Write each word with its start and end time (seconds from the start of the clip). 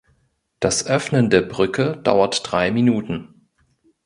Das 0.59 0.87
Öffnen 0.87 1.29
der 1.29 1.43
Brücke 1.43 1.97
dauert 1.97 2.41
drei 2.51 2.71
Minuten. 2.71 3.47